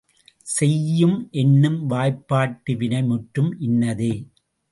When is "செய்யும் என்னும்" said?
0.47-1.85